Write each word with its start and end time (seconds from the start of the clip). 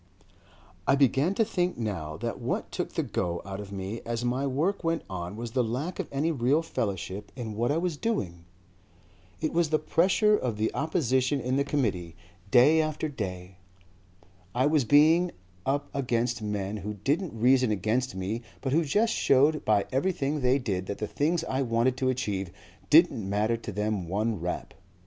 "I 0.87 0.95
began 0.95 1.35
to 1.35 1.45
think 1.45 1.77
now 1.77 2.17
that 2.17 2.39
what 2.39 2.71
took 2.71 2.93
the 2.93 3.03
go 3.03 3.39
out 3.45 3.59
of 3.59 3.71
me 3.71 4.01
as 4.03 4.25
my 4.25 4.47
work 4.47 4.83
went 4.83 5.03
on 5.07 5.35
was 5.35 5.51
the 5.51 5.63
lack 5.63 5.99
of 5.99 6.07
any 6.11 6.31
real 6.31 6.63
fellowship 6.63 7.31
in 7.35 7.53
what 7.53 7.71
I 7.71 7.77
was 7.77 7.97
doing. 7.97 8.45
It 9.41 9.53
was 9.53 9.69
the 9.69 9.77
pressure 9.77 10.35
of 10.35 10.57
the 10.57 10.73
opposition 10.73 11.39
in 11.39 11.55
the 11.55 11.63
Committee, 11.63 12.15
day 12.49 12.81
afterday. 12.81 13.59
It 14.55 14.71
was 14.71 14.85
being 14.85 15.33
up 15.67 15.87
against 15.93 16.41
men 16.41 16.77
who 16.77 16.95
didn't 16.95 17.39
reason 17.39 17.69
against 17.69 18.15
me 18.15 18.41
but 18.61 18.73
who 18.73 18.83
just 18.83 19.13
showed 19.13 19.63
by 19.65 19.85
everything 19.91 20.41
they 20.41 20.57
did 20.57 20.87
that 20.87 20.97
the 20.97 21.05
things 21.05 21.43
I 21.43 21.61
wanted 21.61 21.95
to 21.97 22.09
achieve 22.09 22.49
didn't 22.89 23.29
matter 23.29 23.55
to 23.55 23.71
them 23.71 24.07
one 24.09 24.39
rap. 24.41 24.73